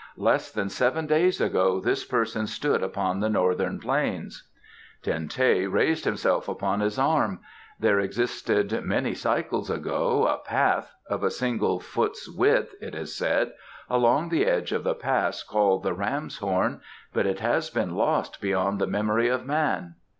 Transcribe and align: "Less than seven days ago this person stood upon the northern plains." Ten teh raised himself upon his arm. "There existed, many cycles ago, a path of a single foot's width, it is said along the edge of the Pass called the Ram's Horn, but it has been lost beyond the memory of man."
"Less 0.17 0.49
than 0.51 0.67
seven 0.69 1.05
days 1.05 1.39
ago 1.39 1.79
this 1.79 2.03
person 2.03 2.47
stood 2.47 2.81
upon 2.81 3.19
the 3.19 3.29
northern 3.29 3.79
plains." 3.79 4.49
Ten 5.03 5.27
teh 5.27 5.67
raised 5.67 6.05
himself 6.05 6.47
upon 6.49 6.79
his 6.79 6.97
arm. 6.97 7.39
"There 7.79 7.99
existed, 7.99 8.83
many 8.83 9.13
cycles 9.13 9.69
ago, 9.69 10.25
a 10.25 10.37
path 10.39 10.91
of 11.07 11.23
a 11.23 11.29
single 11.29 11.79
foot's 11.79 12.27
width, 12.27 12.73
it 12.81 12.95
is 12.95 13.15
said 13.15 13.53
along 13.91 14.29
the 14.29 14.43
edge 14.47 14.71
of 14.71 14.83
the 14.83 14.95
Pass 14.95 15.43
called 15.43 15.83
the 15.83 15.93
Ram's 15.93 16.39
Horn, 16.39 16.81
but 17.13 17.27
it 17.27 17.39
has 17.39 17.69
been 17.69 17.93
lost 17.95 18.41
beyond 18.41 18.79
the 18.81 18.87
memory 18.87 19.27
of 19.29 19.45
man." 19.45 19.97